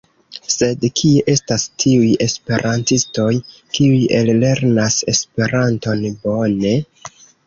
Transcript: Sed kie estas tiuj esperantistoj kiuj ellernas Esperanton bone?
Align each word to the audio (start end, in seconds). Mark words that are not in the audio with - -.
Sed 0.51 0.85
kie 0.99 1.25
estas 1.33 1.65
tiuj 1.83 2.07
esperantistoj 2.25 3.27
kiuj 3.77 3.99
ellernas 4.21 4.97
Esperanton 5.13 6.03
bone? 6.25 6.73